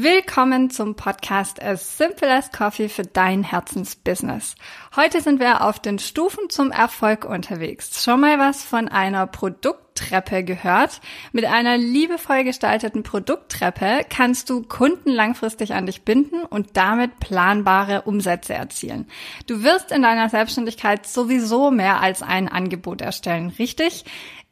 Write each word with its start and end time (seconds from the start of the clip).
Willkommen 0.00 0.70
zum 0.70 0.94
Podcast 0.94 1.60
As 1.60 1.98
Simple 1.98 2.32
as 2.32 2.52
Coffee 2.52 2.88
für 2.88 3.02
dein 3.02 3.42
Herzensbusiness. 3.42 4.54
Heute 4.94 5.20
sind 5.20 5.40
wir 5.40 5.64
auf 5.64 5.80
den 5.80 5.98
Stufen 5.98 6.50
zum 6.50 6.70
Erfolg 6.70 7.24
unterwegs. 7.24 8.04
Schon 8.04 8.20
mal 8.20 8.38
was 8.38 8.62
von 8.62 8.86
einer 8.86 9.26
Produkttreppe 9.26 10.44
gehört? 10.44 11.00
Mit 11.32 11.46
einer 11.46 11.76
liebevoll 11.76 12.44
gestalteten 12.44 13.02
Produkttreppe 13.02 14.02
kannst 14.08 14.50
du 14.50 14.62
Kunden 14.62 15.10
langfristig 15.10 15.74
an 15.74 15.86
dich 15.86 16.02
binden 16.02 16.44
und 16.44 16.76
damit 16.76 17.18
planbare 17.18 18.02
Umsätze 18.02 18.54
erzielen. 18.54 19.08
Du 19.48 19.64
wirst 19.64 19.90
in 19.90 20.02
deiner 20.02 20.28
Selbstständigkeit 20.28 21.08
sowieso 21.08 21.72
mehr 21.72 22.00
als 22.00 22.22
ein 22.22 22.46
Angebot 22.46 23.00
erstellen, 23.00 23.52
richtig? 23.58 24.04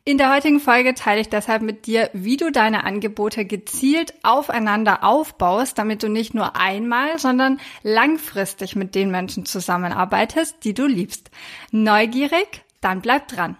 In 0.09 0.19
der 0.19 0.33
heutigen 0.33 0.61
Folge 0.61 0.95
teile 0.95 1.21
ich 1.21 1.31
deshalb 1.31 1.63
mit 1.63 1.87
dir, 1.87 2.11
wie 2.13 2.37
du 2.37 2.53
deine 2.53 2.85
Angebote 2.85 3.45
gezielt 3.45 4.15
aufeinander 4.23 5.03
aufbaust, 5.03 5.79
damit 5.79 6.05
du 6.05 6.09
nicht 6.09 6.33
nur 6.33 6.55
einmal, 6.55 7.19
sondern 7.19 7.59
langfristig 7.83 8.77
mit 8.77 8.95
den 8.95 9.11
Menschen 9.11 9.47
zusammenarbeitest, 9.47 10.63
die 10.63 10.75
du 10.75 10.87
liebst. 10.87 11.33
Neugierig? 11.73 12.63
Dann 12.81 13.01
bleib 13.01 13.27
dran. 13.27 13.57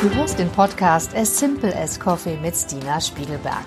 Du 0.00 0.10
hörst 0.16 0.40
den 0.40 0.50
Podcast 0.50 1.14
As 1.14 1.38
Simple 1.38 1.76
as 1.76 2.00
Coffee 2.00 2.36
mit 2.42 2.56
Stina 2.56 3.00
Spiegelberg. 3.00 3.66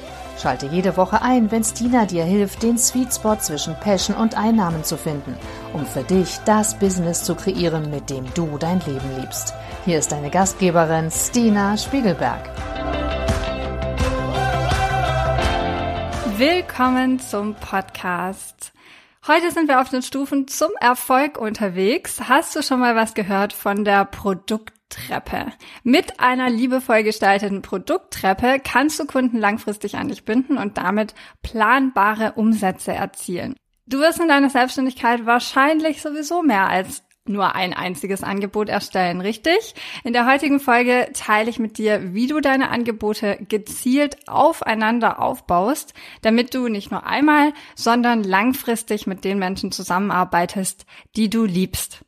Schalte 0.41 0.65
jede 0.65 0.97
Woche 0.97 1.21
ein, 1.21 1.51
wenn 1.51 1.63
Stina 1.63 2.05
dir 2.05 2.23
hilft, 2.23 2.63
den 2.63 2.75
Sweet 2.75 3.13
Spot 3.13 3.35
zwischen 3.35 3.75
Passion 3.75 4.15
und 4.15 4.35
Einnahmen 4.35 4.83
zu 4.83 4.97
finden, 4.97 5.37
um 5.71 5.85
für 5.85 6.01
dich 6.01 6.39
das 6.45 6.79
Business 6.79 7.23
zu 7.23 7.35
kreieren, 7.35 7.91
mit 7.91 8.09
dem 8.09 8.25
du 8.33 8.57
dein 8.57 8.79
Leben 8.79 9.19
liebst. 9.19 9.53
Hier 9.85 9.99
ist 9.99 10.11
deine 10.11 10.31
Gastgeberin 10.31 11.11
Stina 11.11 11.77
Spiegelberg. 11.77 12.49
Willkommen 16.37 17.19
zum 17.19 17.53
Podcast. 17.53 18.73
Heute 19.27 19.51
sind 19.51 19.67
wir 19.67 19.79
auf 19.79 19.89
den 19.89 20.01
Stufen 20.01 20.47
zum 20.47 20.71
Erfolg 20.79 21.37
unterwegs. 21.37 22.19
Hast 22.27 22.55
du 22.55 22.63
schon 22.63 22.79
mal 22.79 22.95
was 22.95 23.13
gehört 23.13 23.53
von 23.53 23.85
der 23.85 24.05
Produkttreppe? 24.91 25.53
Mit 25.83 26.19
einer 26.19 26.49
liebevoll 26.49 27.03
gestalteten 27.03 27.61
Produkttreppe 27.61 28.61
kannst 28.63 28.99
du 28.99 29.05
Kunden 29.05 29.37
langfristig 29.37 29.95
an 29.95 30.09
dich 30.09 30.25
binden 30.25 30.57
und 30.57 30.77
damit 30.77 31.13
planbare 31.41 32.33
Umsätze 32.33 32.91
erzielen. 32.91 33.55
Du 33.87 33.99
wirst 33.99 34.19
in 34.19 34.27
deiner 34.27 34.49
Selbstständigkeit 34.49 35.25
wahrscheinlich 35.25 36.01
sowieso 36.01 36.43
mehr 36.43 36.67
als 36.67 37.03
nur 37.25 37.55
ein 37.55 37.73
einziges 37.73 38.23
Angebot 38.23 38.67
erstellen, 38.67 39.21
richtig? 39.21 39.75
In 40.03 40.11
der 40.11 40.25
heutigen 40.25 40.59
Folge 40.59 41.09
teile 41.13 41.49
ich 41.49 41.59
mit 41.59 41.77
dir, 41.77 42.13
wie 42.13 42.27
du 42.27 42.39
deine 42.39 42.69
Angebote 42.69 43.37
gezielt 43.47 44.27
aufeinander 44.27 45.21
aufbaust, 45.21 45.93
damit 46.23 46.53
du 46.55 46.67
nicht 46.67 46.89
nur 46.89 47.05
einmal, 47.05 47.53
sondern 47.75 48.23
langfristig 48.23 49.07
mit 49.07 49.23
den 49.23 49.37
Menschen 49.39 49.71
zusammenarbeitest, 49.71 50.85
die 51.15 51.29
du 51.29 51.45
liebst. 51.45 52.03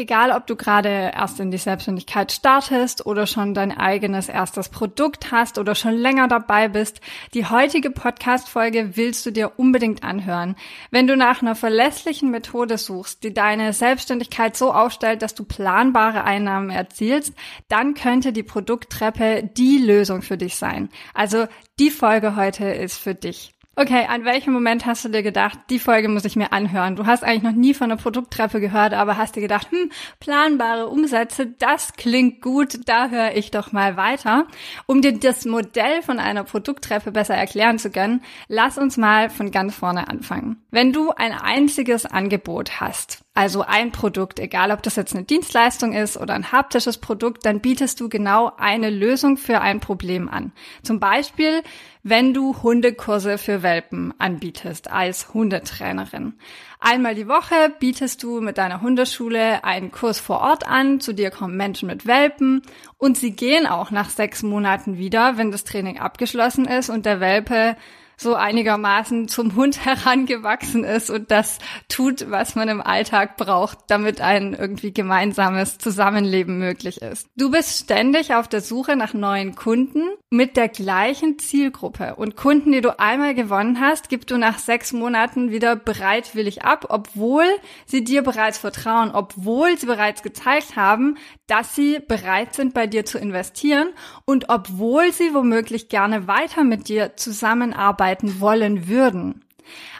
Egal, 0.00 0.30
ob 0.30 0.46
du 0.46 0.54
gerade 0.54 1.10
erst 1.12 1.40
in 1.40 1.50
die 1.50 1.58
Selbstständigkeit 1.58 2.30
startest 2.30 3.04
oder 3.04 3.26
schon 3.26 3.52
dein 3.52 3.76
eigenes 3.76 4.28
erstes 4.28 4.68
Produkt 4.68 5.32
hast 5.32 5.58
oder 5.58 5.74
schon 5.74 5.94
länger 5.94 6.28
dabei 6.28 6.68
bist, 6.68 7.00
die 7.34 7.46
heutige 7.46 7.90
Podcast-Folge 7.90 8.96
willst 8.96 9.26
du 9.26 9.32
dir 9.32 9.58
unbedingt 9.58 10.04
anhören. 10.04 10.54
Wenn 10.92 11.08
du 11.08 11.16
nach 11.16 11.42
einer 11.42 11.56
verlässlichen 11.56 12.30
Methode 12.30 12.78
suchst, 12.78 13.24
die 13.24 13.34
deine 13.34 13.72
Selbstständigkeit 13.72 14.56
so 14.56 14.72
aufstellt, 14.72 15.20
dass 15.20 15.34
du 15.34 15.42
planbare 15.42 16.22
Einnahmen 16.22 16.70
erzielst, 16.70 17.34
dann 17.66 17.94
könnte 17.94 18.32
die 18.32 18.44
Produkttreppe 18.44 19.50
die 19.56 19.78
Lösung 19.78 20.22
für 20.22 20.38
dich 20.38 20.54
sein. 20.54 20.90
Also 21.12 21.48
die 21.80 21.90
Folge 21.90 22.36
heute 22.36 22.66
ist 22.66 22.98
für 22.98 23.16
dich. 23.16 23.57
Okay, 23.80 24.06
an 24.08 24.24
welchem 24.24 24.52
Moment 24.52 24.86
hast 24.86 25.04
du 25.04 25.08
dir 25.08 25.22
gedacht, 25.22 25.56
die 25.70 25.78
Folge 25.78 26.08
muss 26.08 26.24
ich 26.24 26.34
mir 26.34 26.52
anhören? 26.52 26.96
Du 26.96 27.06
hast 27.06 27.22
eigentlich 27.22 27.44
noch 27.44 27.52
nie 27.52 27.74
von 27.74 27.92
einer 27.92 28.00
Produkttreppe 28.00 28.58
gehört, 28.58 28.92
aber 28.92 29.16
hast 29.16 29.36
dir 29.36 29.40
gedacht, 29.40 29.70
hm, 29.70 29.92
planbare 30.18 30.88
Umsätze, 30.88 31.46
das 31.46 31.92
klingt 31.92 32.42
gut, 32.42 32.88
da 32.88 33.08
höre 33.08 33.36
ich 33.36 33.52
doch 33.52 33.70
mal 33.70 33.96
weiter. 33.96 34.48
Um 34.86 35.00
dir 35.00 35.16
das 35.16 35.44
Modell 35.44 36.02
von 36.02 36.18
einer 36.18 36.42
Produkttreppe 36.42 37.12
besser 37.12 37.36
erklären 37.36 37.78
zu 37.78 37.90
können, 37.90 38.20
lass 38.48 38.78
uns 38.78 38.96
mal 38.96 39.30
von 39.30 39.52
ganz 39.52 39.76
vorne 39.76 40.08
anfangen. 40.08 40.60
Wenn 40.72 40.92
du 40.92 41.12
ein 41.12 41.30
einziges 41.30 42.04
Angebot 42.04 42.80
hast, 42.80 43.20
also 43.38 43.62
ein 43.62 43.92
Produkt, 43.92 44.40
egal 44.40 44.72
ob 44.72 44.82
das 44.82 44.96
jetzt 44.96 45.14
eine 45.14 45.22
Dienstleistung 45.22 45.92
ist 45.92 46.16
oder 46.16 46.34
ein 46.34 46.50
haptisches 46.50 46.98
Produkt, 46.98 47.46
dann 47.46 47.60
bietest 47.60 48.00
du 48.00 48.08
genau 48.08 48.50
eine 48.56 48.90
Lösung 48.90 49.36
für 49.36 49.60
ein 49.60 49.78
Problem 49.78 50.28
an. 50.28 50.50
Zum 50.82 50.98
Beispiel, 50.98 51.62
wenn 52.02 52.34
du 52.34 52.60
Hundekurse 52.64 53.38
für 53.38 53.62
Welpen 53.62 54.12
anbietest 54.18 54.90
als 54.90 55.34
Hundetrainerin. 55.34 56.32
Einmal 56.80 57.14
die 57.14 57.28
Woche 57.28 57.72
bietest 57.78 58.24
du 58.24 58.40
mit 58.40 58.58
deiner 58.58 58.80
Hundeschule 58.80 59.62
einen 59.62 59.92
Kurs 59.92 60.18
vor 60.18 60.40
Ort 60.40 60.66
an, 60.66 60.98
zu 60.98 61.12
dir 61.12 61.30
kommen 61.30 61.56
Menschen 61.56 61.86
mit 61.86 62.08
Welpen 62.08 62.62
und 62.96 63.16
sie 63.16 63.36
gehen 63.36 63.68
auch 63.68 63.92
nach 63.92 64.10
sechs 64.10 64.42
Monaten 64.42 64.98
wieder, 64.98 65.36
wenn 65.36 65.52
das 65.52 65.62
Training 65.62 66.00
abgeschlossen 66.00 66.64
ist 66.64 66.90
und 66.90 67.06
der 67.06 67.20
Welpe 67.20 67.76
so 68.18 68.34
einigermaßen 68.34 69.28
zum 69.28 69.54
Hund 69.54 69.84
herangewachsen 69.84 70.84
ist 70.84 71.08
und 71.08 71.30
das 71.30 71.58
tut, 71.88 72.30
was 72.30 72.56
man 72.56 72.68
im 72.68 72.80
Alltag 72.80 73.36
braucht, 73.36 73.78
damit 73.86 74.20
ein 74.20 74.54
irgendwie 74.54 74.92
gemeinsames 74.92 75.78
Zusammenleben 75.78 76.58
möglich 76.58 77.00
ist. 77.00 77.28
Du 77.36 77.50
bist 77.50 77.84
ständig 77.84 78.34
auf 78.34 78.48
der 78.48 78.60
Suche 78.60 78.96
nach 78.96 79.14
neuen 79.14 79.54
Kunden 79.54 80.02
mit 80.30 80.56
der 80.56 80.68
gleichen 80.68 81.38
Zielgruppe 81.38 82.16
und 82.16 82.36
Kunden, 82.36 82.72
die 82.72 82.80
du 82.80 82.98
einmal 82.98 83.34
gewonnen 83.34 83.80
hast, 83.80 84.08
gibst 84.08 84.30
du 84.30 84.36
nach 84.36 84.58
sechs 84.58 84.92
Monaten 84.92 85.50
wieder 85.50 85.76
bereitwillig 85.76 86.62
ab, 86.62 86.86
obwohl 86.88 87.44
sie 87.86 88.02
dir 88.02 88.22
bereits 88.22 88.58
vertrauen, 88.58 89.12
obwohl 89.12 89.78
sie 89.78 89.86
bereits 89.86 90.22
gezeigt 90.22 90.74
haben, 90.76 91.16
dass 91.46 91.74
sie 91.74 92.00
bereit 92.00 92.54
sind, 92.54 92.74
bei 92.74 92.86
dir 92.86 93.04
zu 93.04 93.18
investieren 93.18 93.88
und 94.24 94.48
obwohl 94.48 95.12
sie 95.12 95.32
womöglich 95.34 95.88
gerne 95.88 96.26
weiter 96.26 96.64
mit 96.64 96.88
dir 96.88 97.16
zusammenarbeiten 97.16 98.07
wollen 98.40 98.88
würden. 98.88 99.44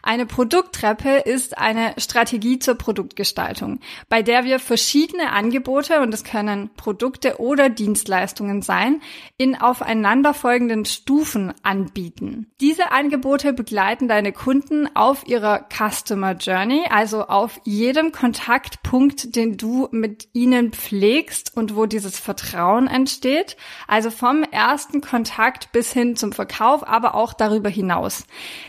Eine 0.02 0.26
Produkttreppe 0.26 1.18
ist 1.18 1.58
eine 1.58 1.94
Strategie 1.98 2.58
zur 2.58 2.76
Produktgestaltung, 2.76 3.80
bei 4.08 4.22
der 4.22 4.44
wir 4.44 4.58
verschiedene 4.58 5.32
Angebote, 5.32 6.00
und 6.00 6.14
es 6.14 6.24
können 6.24 6.70
Produkte 6.76 7.40
oder 7.40 7.68
Dienstleistungen 7.68 8.62
sein, 8.62 9.02
in 9.36 9.60
aufeinanderfolgenden 9.60 10.84
Stufen 10.84 11.52
anbieten. 11.62 12.46
Diese 12.60 12.92
Angebote 12.92 13.52
begleiten 13.52 14.08
deine 14.08 14.32
Kunden 14.32 14.88
auf 14.94 15.26
ihrer 15.26 15.66
Customer 15.68 16.32
Journey, 16.32 16.84
also 16.90 17.24
auf 17.24 17.60
jedem 17.64 18.12
Kontaktpunkt, 18.12 19.34
den 19.36 19.56
du 19.56 19.88
mit 19.90 20.28
ihnen 20.32 20.72
pflegst 20.72 21.56
und 21.56 21.76
wo 21.76 21.86
dieses 21.86 22.18
Vertrauen 22.18 22.86
entsteht, 22.86 23.56
also 23.86 24.10
vom 24.10 24.42
ersten 24.42 25.00
Kontakt 25.00 25.72
bis 25.72 25.92
hin 25.92 26.16
zum 26.16 26.32
Verkauf, 26.32 26.86
aber 26.86 27.14
auch 27.14 27.32
darüber 27.32 27.68
hinaus. 27.68 28.24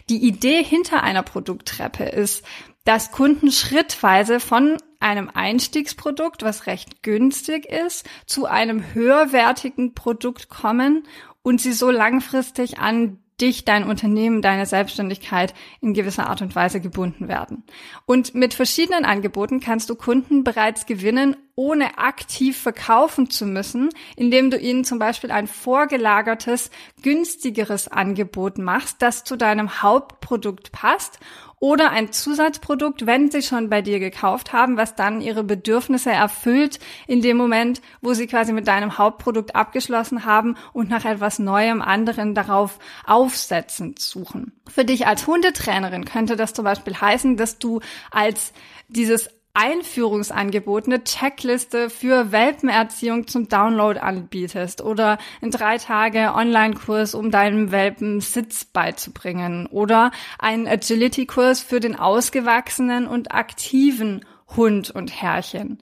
Die 0.10 0.26
Idee 0.28 0.64
hinter 0.64 0.89
einer 0.98 1.24
Produkttreppe 1.24 2.04
ist, 2.04 2.44
dass 2.84 3.12
Kunden 3.12 3.52
schrittweise 3.52 4.40
von 4.40 4.78
einem 5.00 5.30
Einstiegsprodukt, 5.34 6.44
was 6.44 6.66
recht 6.68 7.04
günstig 7.04 7.66
ist, 7.66 8.08
zu 8.26 8.46
einem 8.46 8.94
höherwertigen 8.94 9.94
Produkt 9.94 10.50
kommen 10.50 11.08
und 11.42 11.62
sie 11.62 11.74
so 11.74 11.90
langfristig 11.90 12.80
an 12.80 13.20
dich, 13.42 13.66
dein 13.66 13.84
Unternehmen, 13.84 14.42
deine 14.42 14.66
Selbstständigkeit 14.66 15.54
in 15.82 15.94
gewisser 15.94 16.28
Art 16.28 16.42
und 16.42 16.56
Weise 16.56 16.80
gebunden 16.80 17.28
werden. 17.28 17.64
Und 18.06 18.36
mit 18.36 18.54
verschiedenen 18.54 19.06
Angeboten 19.06 19.60
kannst 19.60 19.90
du 19.90 19.96
Kunden 19.96 20.44
bereits 20.44 20.86
gewinnen, 20.86 21.36
ohne 21.56 21.98
aktiv 21.98 22.58
verkaufen 22.58 23.30
zu 23.30 23.46
müssen, 23.46 23.90
indem 24.16 24.50
du 24.50 24.58
ihnen 24.58 24.86
zum 24.86 24.98
Beispiel 24.98 25.32
ein 25.32 25.48
vorgelagertes, 25.48 26.72
günstigeres 27.02 27.90
Angebot 27.90 28.58
machst, 28.58 29.02
das 29.02 29.26
zu 29.26 29.36
deinem 29.36 29.82
Hauptprodukt 29.82 30.72
passt 30.72 31.20
oder 31.60 31.92
ein 31.92 32.12
Zusatzprodukt, 32.12 33.06
wenn 33.06 33.30
sie 33.30 33.42
schon 33.42 33.70
bei 33.70 33.82
dir 33.82 34.00
gekauft 34.00 34.54
haben, 34.54 34.78
was 34.78 34.96
dann 34.96 35.22
ihre 35.22 35.44
Bedürfnisse 35.44 36.12
erfüllt 36.12 36.80
in 37.08 37.22
dem 37.22 37.38
Moment, 37.38 37.82
wo 38.02 38.14
sie 38.14 38.28
quasi 38.28 38.54
mit 38.54 38.68
deinem 38.68 38.98
Hauptprodukt 38.98 39.56
abgeschlossen 39.56 40.26
haben 40.26 40.56
und 40.72 40.90
nach 40.90 41.06
etwas 41.06 41.40
Neuem 41.40 41.82
anderen 41.82 42.34
darauf 42.34 42.80
aufsetzend 43.06 44.00
suchen. 44.00 44.54
Für 44.68 44.86
dich 44.86 45.08
als 45.08 45.28
Hundetrainerin 45.28 46.06
könnte 46.06 46.36
das 46.36 46.54
zum 46.54 46.64
Beispiel 46.66 46.96
heißen, 46.96 47.36
dass 47.36 47.60
du 47.60 47.82
als 48.12 48.54
dieses 48.88 49.30
Einführungsangebot, 49.54 50.86
eine 50.86 51.04
Checkliste 51.04 51.90
für 51.90 52.32
Welpenerziehung 52.32 53.28
zum 53.28 53.50
Download 53.50 54.00
anbietest 54.00 54.82
oder 54.82 55.18
ein 55.42 55.52
drei 55.52 55.78
Tage 55.78 56.34
Online-Kurs, 56.36 57.16
um 57.16 57.32
deinem 57.32 57.72
Welpen 57.72 58.22
Sitz 58.22 58.66
beizubringen 58.66 59.66
oder 59.68 60.12
einen 60.38 60.68
Agility-Kurs 60.68 61.62
für 61.62 61.80
den 61.80 61.98
ausgewachsenen 61.98 63.08
und 63.08 63.32
aktiven 63.32 64.24
Hund 64.56 64.92
und 64.92 65.22
Herrchen. 65.22 65.82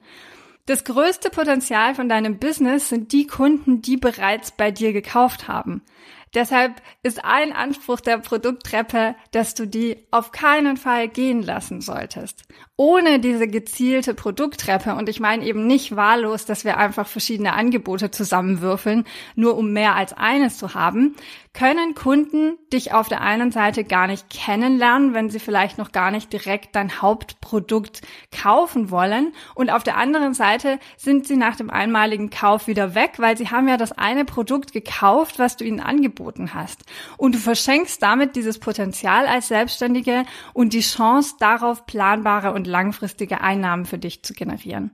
Das 0.66 0.84
größte 0.84 1.30
Potenzial 1.30 1.94
von 1.94 2.08
deinem 2.08 2.38
Business 2.38 2.90
sind 2.90 3.12
die 3.12 3.26
Kunden, 3.26 3.80
die 3.80 3.96
bereits 3.96 4.50
bei 4.50 4.70
dir 4.70 4.92
gekauft 4.92 5.48
haben. 5.48 5.82
Deshalb 6.34 6.82
ist 7.02 7.24
ein 7.24 7.52
Anspruch 7.52 8.00
der 8.00 8.18
Produkttreppe, 8.18 9.14
dass 9.30 9.54
du 9.54 9.66
die 9.66 10.06
auf 10.10 10.30
keinen 10.30 10.76
Fall 10.76 11.08
gehen 11.08 11.42
lassen 11.42 11.80
solltest. 11.80 12.44
Ohne 12.80 13.18
diese 13.18 13.48
gezielte 13.48 14.14
Produkttreppe, 14.14 14.94
und 14.94 15.08
ich 15.08 15.18
meine 15.18 15.44
eben 15.44 15.66
nicht 15.66 15.96
wahllos, 15.96 16.44
dass 16.44 16.64
wir 16.64 16.76
einfach 16.76 17.08
verschiedene 17.08 17.54
Angebote 17.54 18.12
zusammenwürfeln, 18.12 19.02
nur 19.34 19.56
um 19.56 19.72
mehr 19.72 19.96
als 19.96 20.12
eines 20.12 20.58
zu 20.58 20.74
haben, 20.74 21.16
können 21.58 21.96
Kunden 21.96 22.56
dich 22.72 22.92
auf 22.92 23.08
der 23.08 23.20
einen 23.20 23.50
Seite 23.50 23.82
gar 23.82 24.06
nicht 24.06 24.30
kennenlernen, 24.30 25.12
wenn 25.12 25.28
sie 25.28 25.40
vielleicht 25.40 25.76
noch 25.76 25.90
gar 25.90 26.12
nicht 26.12 26.32
direkt 26.32 26.76
dein 26.76 27.02
Hauptprodukt 27.02 28.02
kaufen 28.30 28.92
wollen. 28.92 29.32
Und 29.56 29.70
auf 29.70 29.82
der 29.82 29.96
anderen 29.96 30.34
Seite 30.34 30.78
sind 30.96 31.26
sie 31.26 31.36
nach 31.36 31.56
dem 31.56 31.68
einmaligen 31.68 32.30
Kauf 32.30 32.68
wieder 32.68 32.94
weg, 32.94 33.14
weil 33.16 33.36
sie 33.36 33.48
haben 33.48 33.66
ja 33.66 33.76
das 33.76 33.90
eine 33.90 34.24
Produkt 34.24 34.72
gekauft, 34.72 35.40
was 35.40 35.56
du 35.56 35.64
ihnen 35.64 35.80
angeboten 35.80 36.54
hast. 36.54 36.84
Und 37.16 37.34
du 37.34 37.40
verschenkst 37.40 38.00
damit 38.00 38.36
dieses 38.36 38.60
Potenzial 38.60 39.26
als 39.26 39.48
Selbstständige 39.48 40.22
und 40.52 40.74
die 40.74 40.80
Chance 40.80 41.34
darauf, 41.40 41.86
planbare 41.86 42.52
und 42.52 42.67
langfristige 42.68 43.40
Einnahmen 43.40 43.86
für 43.86 43.98
dich 43.98 44.22
zu 44.22 44.34
generieren. 44.34 44.92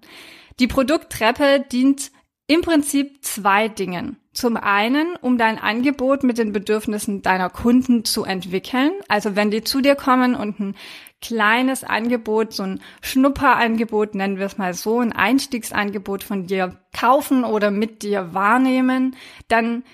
Die 0.60 0.68
Produkttreppe 0.68 1.64
dient 1.70 2.10
im 2.46 2.60
Prinzip 2.60 3.24
zwei 3.24 3.68
Dingen. 3.68 4.18
Zum 4.32 4.56
einen, 4.56 5.16
um 5.20 5.38
dein 5.38 5.58
Angebot 5.58 6.24
mit 6.24 6.38
den 6.38 6.52
Bedürfnissen 6.52 7.22
deiner 7.22 7.48
Kunden 7.48 8.04
zu 8.04 8.24
entwickeln. 8.24 8.92
Also 9.08 9.36
wenn 9.36 9.50
die 9.50 9.64
zu 9.64 9.80
dir 9.80 9.94
kommen 9.94 10.34
und 10.34 10.60
ein 10.60 10.74
kleines 11.20 11.84
Angebot, 11.84 12.52
so 12.52 12.64
ein 12.64 12.80
Schnupperangebot, 13.00 14.14
nennen 14.14 14.38
wir 14.38 14.46
es 14.46 14.58
mal 14.58 14.74
so, 14.74 15.00
ein 15.00 15.12
Einstiegsangebot 15.12 16.22
von 16.22 16.46
dir 16.46 16.76
kaufen 16.92 17.44
oder 17.44 17.70
mit 17.70 18.02
dir 18.02 18.34
wahrnehmen, 18.34 19.16
dann 19.48 19.84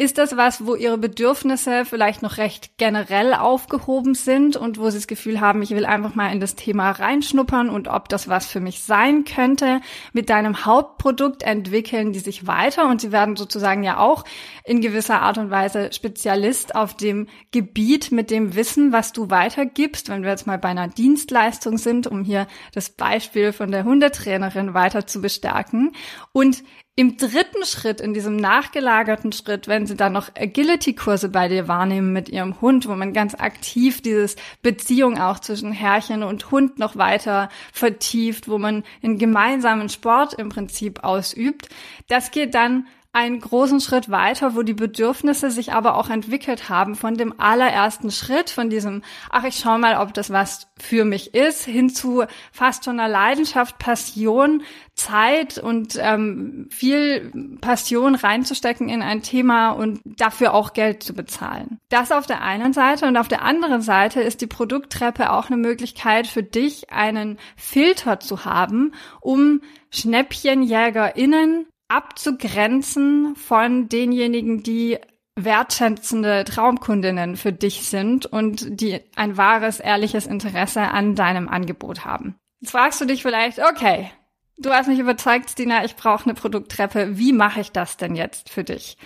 ist 0.00 0.16
das 0.16 0.34
was, 0.38 0.64
wo 0.64 0.76
ihre 0.76 0.96
Bedürfnisse 0.96 1.84
vielleicht 1.84 2.22
noch 2.22 2.38
recht 2.38 2.78
generell 2.78 3.34
aufgehoben 3.34 4.14
sind 4.14 4.56
und 4.56 4.78
wo 4.78 4.88
sie 4.88 4.96
das 4.96 5.06
Gefühl 5.06 5.42
haben, 5.42 5.60
ich 5.60 5.72
will 5.72 5.84
einfach 5.84 6.14
mal 6.14 6.32
in 6.32 6.40
das 6.40 6.54
Thema 6.54 6.90
reinschnuppern 6.90 7.68
und 7.68 7.86
ob 7.86 8.08
das 8.08 8.26
was 8.26 8.46
für 8.46 8.60
mich 8.60 8.80
sein 8.80 9.24
könnte? 9.24 9.82
Mit 10.14 10.30
deinem 10.30 10.64
Hauptprodukt 10.64 11.42
entwickeln 11.42 12.14
die 12.14 12.18
sich 12.18 12.46
weiter 12.46 12.88
und 12.88 13.02
sie 13.02 13.12
werden 13.12 13.36
sozusagen 13.36 13.82
ja 13.82 13.98
auch 13.98 14.24
in 14.64 14.80
gewisser 14.80 15.20
Art 15.20 15.36
und 15.36 15.50
Weise 15.50 15.92
Spezialist 15.92 16.74
auf 16.74 16.96
dem 16.96 17.28
Gebiet 17.50 18.10
mit 18.10 18.30
dem 18.30 18.54
Wissen, 18.54 18.92
was 18.92 19.12
du 19.12 19.28
weitergibst. 19.28 20.08
Wenn 20.08 20.22
wir 20.22 20.30
jetzt 20.30 20.46
mal 20.46 20.58
bei 20.58 20.70
einer 20.70 20.88
Dienstleistung 20.88 21.76
sind, 21.76 22.06
um 22.06 22.24
hier 22.24 22.46
das 22.72 22.88
Beispiel 22.88 23.52
von 23.52 23.70
der 23.70 23.84
Hundetrainerin 23.84 24.72
weiter 24.72 25.06
zu 25.06 25.20
bestärken. 25.20 25.92
Und 26.32 26.62
im 26.96 27.16
dritten 27.16 27.64
Schritt, 27.64 28.00
in 28.00 28.12
diesem 28.12 28.36
nachgelagerten 28.36 29.32
Schritt, 29.32 29.68
wenn 29.68 29.86
sie 29.86 29.96
dann 29.96 30.12
noch 30.12 30.34
Agility-Kurse 30.36 31.28
bei 31.30 31.48
dir 31.48 31.66
wahrnehmen 31.68 32.12
mit 32.12 32.28
ihrem 32.28 32.60
Hund, 32.60 32.88
wo 32.88 32.94
man 32.94 33.12
ganz 33.12 33.34
aktiv 33.34 34.02
dieses 34.02 34.36
Beziehung 34.62 35.18
auch 35.18 35.38
zwischen 35.38 35.72
Herrchen 35.72 36.22
und 36.22 36.50
Hund 36.50 36.78
noch 36.78 36.96
weiter 36.96 37.48
vertieft, 37.72 38.48
wo 38.48 38.58
man 38.58 38.84
einen 39.02 39.18
gemeinsamen 39.18 39.88
Sport 39.88 40.34
im 40.34 40.50
Prinzip 40.50 41.02
ausübt, 41.04 41.68
das 42.08 42.32
geht 42.32 42.54
dann 42.54 42.86
einen 43.12 43.40
großen 43.40 43.80
Schritt 43.80 44.08
weiter, 44.10 44.54
wo 44.54 44.62
die 44.62 44.74
Bedürfnisse 44.74 45.50
sich 45.50 45.72
aber 45.72 45.96
auch 45.96 46.10
entwickelt 46.10 46.68
haben 46.68 46.94
von 46.94 47.16
dem 47.16 47.40
allerersten 47.40 48.12
Schritt, 48.12 48.50
von 48.50 48.70
diesem, 48.70 49.02
ach, 49.30 49.42
ich 49.42 49.56
schau 49.56 49.78
mal, 49.78 49.96
ob 49.96 50.14
das 50.14 50.30
was 50.30 50.68
für 50.78 51.04
mich 51.04 51.34
ist, 51.34 51.64
hin 51.64 51.90
zu 51.90 52.24
fast 52.52 52.84
schon 52.84 53.00
einer 53.00 53.08
Leidenschaft, 53.08 53.78
Passion, 53.78 54.62
Zeit 54.94 55.58
und 55.58 55.98
ähm, 56.00 56.68
viel 56.70 57.58
Passion 57.60 58.14
reinzustecken 58.14 58.88
in 58.88 59.02
ein 59.02 59.22
Thema 59.22 59.70
und 59.70 60.00
dafür 60.04 60.54
auch 60.54 60.72
Geld 60.72 61.02
zu 61.02 61.12
bezahlen. 61.12 61.80
Das 61.88 62.12
auf 62.12 62.26
der 62.26 62.42
einen 62.42 62.72
Seite 62.72 63.06
und 63.06 63.16
auf 63.16 63.28
der 63.28 63.42
anderen 63.42 63.82
Seite 63.82 64.20
ist 64.20 64.40
die 64.40 64.46
Produkttreppe 64.46 65.32
auch 65.32 65.46
eine 65.46 65.56
Möglichkeit 65.56 66.28
für 66.28 66.44
dich, 66.44 66.92
einen 66.92 67.38
Filter 67.56 68.20
zu 68.20 68.44
haben, 68.44 68.92
um 69.20 69.62
SchnäppchenjägerInnen 69.92 71.66
abzugrenzen 71.90 73.34
von 73.36 73.88
denjenigen, 73.88 74.62
die 74.62 74.98
wertschätzende 75.36 76.44
Traumkundinnen 76.44 77.36
für 77.36 77.52
dich 77.52 77.88
sind 77.88 78.26
und 78.26 78.80
die 78.80 79.00
ein 79.16 79.36
wahres, 79.36 79.80
ehrliches 79.80 80.26
Interesse 80.26 80.82
an 80.82 81.14
deinem 81.14 81.48
Angebot 81.48 82.04
haben. 82.04 82.36
Jetzt 82.60 82.72
fragst 82.72 83.00
du 83.00 83.06
dich 83.06 83.22
vielleicht, 83.22 83.58
okay, 83.58 84.10
du 84.58 84.70
hast 84.70 84.88
mich 84.88 84.98
überzeugt, 84.98 85.50
Stina, 85.50 85.84
ich 85.84 85.96
brauche 85.96 86.24
eine 86.24 86.34
Produkttreppe. 86.34 87.16
Wie 87.18 87.32
mache 87.32 87.60
ich 87.60 87.72
das 87.72 87.96
denn 87.96 88.14
jetzt 88.14 88.50
für 88.50 88.64
dich? 88.64 88.96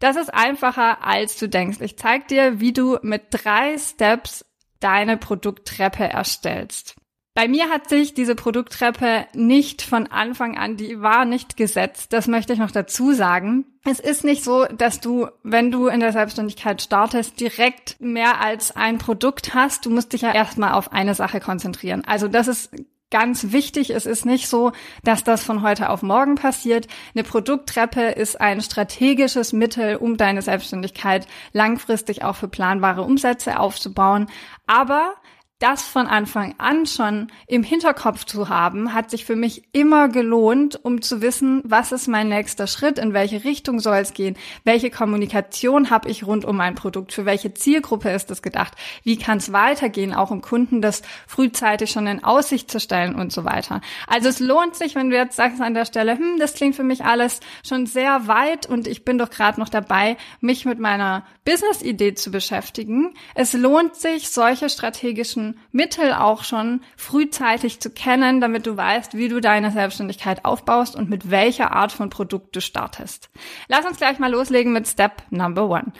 Das 0.00 0.16
ist 0.16 0.32
einfacher, 0.32 1.04
als 1.04 1.38
du 1.38 1.48
denkst. 1.48 1.78
Ich 1.80 1.98
zeige 1.98 2.26
dir, 2.26 2.60
wie 2.60 2.72
du 2.72 2.98
mit 3.02 3.24
drei 3.30 3.76
Steps 3.78 4.44
deine 4.80 5.16
Produkttreppe 5.16 6.04
erstellst. 6.04 6.96
Bei 7.34 7.48
mir 7.48 7.70
hat 7.70 7.88
sich 7.88 8.12
diese 8.12 8.34
Produkttreppe 8.34 9.26
nicht 9.32 9.80
von 9.80 10.06
Anfang 10.06 10.58
an, 10.58 10.76
die 10.76 11.00
war 11.00 11.24
nicht 11.24 11.56
gesetzt. 11.56 12.12
Das 12.12 12.26
möchte 12.26 12.52
ich 12.52 12.58
noch 12.58 12.70
dazu 12.70 13.12
sagen. 13.14 13.64
Es 13.84 14.00
ist 14.00 14.22
nicht 14.22 14.44
so, 14.44 14.66
dass 14.66 15.00
du, 15.00 15.28
wenn 15.42 15.70
du 15.70 15.86
in 15.86 16.00
der 16.00 16.12
Selbstständigkeit 16.12 16.82
startest, 16.82 17.40
direkt 17.40 17.98
mehr 18.00 18.42
als 18.42 18.76
ein 18.76 18.98
Produkt 18.98 19.54
hast. 19.54 19.86
Du 19.86 19.90
musst 19.90 20.12
dich 20.12 20.20
ja 20.20 20.34
erstmal 20.34 20.72
auf 20.72 20.92
eine 20.92 21.14
Sache 21.14 21.40
konzentrieren. 21.40 22.02
Also 22.06 22.28
das 22.28 22.48
ist 22.48 22.70
ganz 23.10 23.52
wichtig. 23.52 23.90
Es 23.90 24.04
ist 24.04 24.26
nicht 24.26 24.48
so, 24.48 24.72
dass 25.02 25.24
das 25.24 25.42
von 25.42 25.62
heute 25.62 25.88
auf 25.88 26.02
morgen 26.02 26.34
passiert. 26.34 26.86
Eine 27.14 27.24
Produkttreppe 27.24 28.02
ist 28.10 28.40
ein 28.40 28.60
strategisches 28.60 29.54
Mittel, 29.54 29.96
um 29.96 30.18
deine 30.18 30.42
Selbstständigkeit 30.42 31.26
langfristig 31.52 32.24
auch 32.24 32.36
für 32.36 32.48
planbare 32.48 33.02
Umsätze 33.02 33.58
aufzubauen. 33.58 34.26
Aber 34.66 35.14
das 35.62 35.84
von 35.84 36.08
Anfang 36.08 36.56
an 36.58 36.86
schon 36.86 37.28
im 37.46 37.62
Hinterkopf 37.62 38.24
zu 38.24 38.48
haben, 38.48 38.94
hat 38.94 39.10
sich 39.10 39.24
für 39.24 39.36
mich 39.36 39.62
immer 39.72 40.08
gelohnt, 40.08 40.84
um 40.84 41.02
zu 41.02 41.22
wissen, 41.22 41.62
was 41.64 41.92
ist 41.92 42.08
mein 42.08 42.28
nächster 42.28 42.66
Schritt, 42.66 42.98
in 42.98 43.12
welche 43.12 43.44
Richtung 43.44 43.78
soll 43.78 43.98
es 43.98 44.12
gehen, 44.12 44.36
welche 44.64 44.90
Kommunikation 44.90 45.88
habe 45.88 46.10
ich 46.10 46.26
rund 46.26 46.44
um 46.44 46.56
mein 46.56 46.74
Produkt, 46.74 47.12
für 47.12 47.26
welche 47.26 47.54
Zielgruppe 47.54 48.10
ist 48.10 48.28
es 48.32 48.42
gedacht, 48.42 48.72
wie 49.04 49.16
kann 49.16 49.38
es 49.38 49.52
weitergehen, 49.52 50.12
auch 50.12 50.32
um 50.32 50.42
Kunden 50.42 50.82
das 50.82 51.02
frühzeitig 51.28 51.92
schon 51.92 52.08
in 52.08 52.24
Aussicht 52.24 52.68
zu 52.68 52.80
stellen 52.80 53.14
und 53.14 53.30
so 53.30 53.44
weiter. 53.44 53.82
Also 54.08 54.30
es 54.30 54.40
lohnt 54.40 54.74
sich, 54.74 54.96
wenn 54.96 55.10
du 55.10 55.16
jetzt 55.16 55.36
sagst 55.36 55.60
an 55.60 55.74
der 55.74 55.84
Stelle, 55.84 56.18
hm, 56.18 56.40
das 56.40 56.54
klingt 56.54 56.74
für 56.74 56.82
mich 56.82 57.04
alles 57.04 57.38
schon 57.64 57.86
sehr 57.86 58.26
weit 58.26 58.66
und 58.66 58.88
ich 58.88 59.04
bin 59.04 59.16
doch 59.16 59.30
gerade 59.30 59.60
noch 59.60 59.68
dabei, 59.68 60.16
mich 60.40 60.64
mit 60.64 60.80
meiner 60.80 61.24
Business-Idee 61.44 62.14
zu 62.14 62.32
beschäftigen. 62.32 63.14
Es 63.36 63.52
lohnt 63.52 63.94
sich, 63.94 64.30
solche 64.30 64.68
strategischen 64.68 65.51
Mittel 65.70 66.12
auch 66.12 66.44
schon 66.44 66.80
frühzeitig 66.96 67.80
zu 67.80 67.90
kennen, 67.90 68.40
damit 68.40 68.66
du 68.66 68.76
weißt, 68.76 69.16
wie 69.16 69.28
du 69.28 69.40
deine 69.40 69.70
Selbstständigkeit 69.70 70.44
aufbaust 70.44 70.96
und 70.96 71.10
mit 71.10 71.30
welcher 71.30 71.72
Art 71.72 71.92
von 71.92 72.10
Produkt 72.10 72.54
du 72.56 72.60
startest. 72.60 73.30
Lass 73.68 73.86
uns 73.86 73.96
gleich 73.96 74.18
mal 74.18 74.30
loslegen 74.30 74.72
mit 74.72 74.88
Step 74.88 75.22
Number 75.30 75.68
One. 75.68 75.92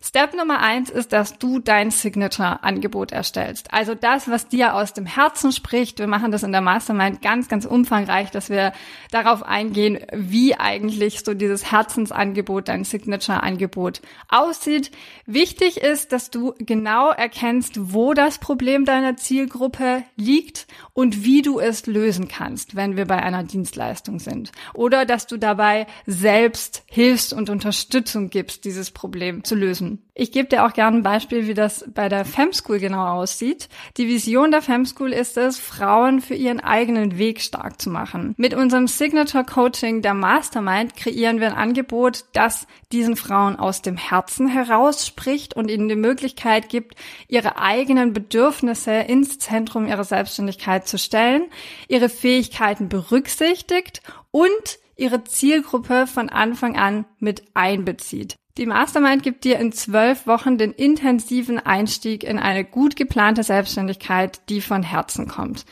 Step 0.00 0.34
Nummer 0.34 0.60
eins 0.60 0.90
ist, 0.90 1.12
dass 1.12 1.38
du 1.38 1.58
dein 1.58 1.90
Signature-Angebot 1.90 3.10
erstellst. 3.10 3.72
Also 3.74 3.94
das, 3.94 4.30
was 4.30 4.48
dir 4.48 4.74
aus 4.74 4.92
dem 4.92 5.06
Herzen 5.06 5.50
spricht. 5.50 5.98
Wir 5.98 6.06
machen 6.06 6.30
das 6.30 6.44
in 6.44 6.52
der 6.52 6.60
Mastermind 6.60 7.20
ganz, 7.20 7.48
ganz 7.48 7.64
umfangreich, 7.64 8.30
dass 8.30 8.48
wir 8.48 8.72
darauf 9.10 9.42
eingehen, 9.42 9.98
wie 10.12 10.54
eigentlich 10.54 11.24
so 11.24 11.34
dieses 11.34 11.72
Herzensangebot, 11.72 12.68
dein 12.68 12.84
Signature-Angebot 12.84 14.00
aussieht. 14.28 14.92
Wichtig 15.26 15.78
ist, 15.78 16.12
dass 16.12 16.30
du 16.30 16.54
genau 16.58 17.10
erkennst, 17.10 17.92
wo 17.92 18.14
das 18.14 18.38
Problem 18.38 18.84
deiner 18.84 19.16
Zielgruppe 19.16 20.04
liegt 20.16 20.68
und 20.92 21.24
wie 21.24 21.42
du 21.42 21.58
es 21.58 21.86
lösen 21.86 22.28
kannst, 22.28 22.76
wenn 22.76 22.96
wir 22.96 23.06
bei 23.06 23.20
einer 23.20 23.42
Dienstleistung 23.42 24.20
sind. 24.20 24.52
Oder 24.74 25.04
dass 25.04 25.26
du 25.26 25.38
dabei 25.38 25.86
selbst 26.06 26.84
hilfst 26.86 27.32
und 27.32 27.50
Unterstützung 27.50 28.30
gibst, 28.30 28.64
dieses 28.64 28.92
Problem 28.92 29.42
zu 29.42 29.56
lösen 29.56 29.87
wünschen. 29.88 30.08
Ich 30.14 30.32
gebe 30.32 30.48
dir 30.48 30.66
auch 30.66 30.72
gerne 30.72 30.96
ein 30.96 31.02
Beispiel, 31.02 31.46
wie 31.46 31.54
das 31.54 31.84
bei 31.94 32.08
der 32.08 32.24
Femschool 32.24 32.80
genau 32.80 33.06
aussieht. 33.06 33.68
Die 33.96 34.08
Vision 34.08 34.50
der 34.50 34.62
Femschool 34.62 35.12
ist 35.12 35.36
es, 35.36 35.58
Frauen 35.58 36.20
für 36.20 36.34
ihren 36.34 36.58
eigenen 36.58 37.18
Weg 37.18 37.40
stark 37.40 37.80
zu 37.80 37.88
machen. 37.88 38.34
Mit 38.36 38.52
unserem 38.52 38.88
Signature 38.88 39.44
Coaching 39.44 40.02
der 40.02 40.14
Mastermind 40.14 40.96
kreieren 40.96 41.38
wir 41.38 41.46
ein 41.48 41.56
Angebot, 41.56 42.24
das 42.32 42.66
diesen 42.90 43.16
Frauen 43.16 43.56
aus 43.56 43.80
dem 43.80 43.96
Herzen 43.96 44.48
heraus 44.48 45.06
spricht 45.06 45.54
und 45.54 45.70
ihnen 45.70 45.88
die 45.88 45.94
Möglichkeit 45.94 46.68
gibt, 46.68 46.96
ihre 47.28 47.58
eigenen 47.58 48.12
Bedürfnisse 48.12 48.92
ins 48.92 49.38
Zentrum 49.38 49.86
ihrer 49.86 50.04
Selbstständigkeit 50.04 50.88
zu 50.88 50.98
stellen, 50.98 51.42
ihre 51.86 52.08
Fähigkeiten 52.08 52.88
berücksichtigt 52.88 54.02
und 54.32 54.78
ihre 54.98 55.24
Zielgruppe 55.24 56.06
von 56.06 56.28
Anfang 56.28 56.76
an 56.76 57.06
mit 57.18 57.42
einbezieht. 57.54 58.36
Die 58.58 58.66
Mastermind 58.66 59.22
gibt 59.22 59.44
dir 59.44 59.58
in 59.58 59.72
zwölf 59.72 60.26
Wochen 60.26 60.58
den 60.58 60.72
intensiven 60.72 61.58
Einstieg 61.58 62.24
in 62.24 62.38
eine 62.38 62.64
gut 62.64 62.96
geplante 62.96 63.44
Selbstständigkeit, 63.44 64.48
die 64.48 64.60
von 64.60 64.82
Herzen 64.82 65.28
kommt. 65.28 65.64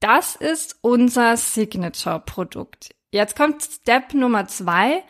Das 0.00 0.36
ist 0.36 0.78
unser 0.80 1.36
Signature-Produkt. 1.36 2.90
Jetzt 3.10 3.36
kommt 3.36 3.62
Step 3.62 4.14
Nummer 4.14 4.46
zwei. 4.46 5.02